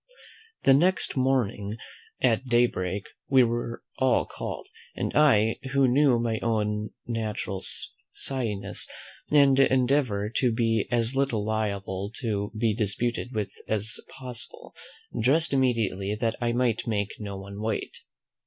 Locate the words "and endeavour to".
9.31-10.51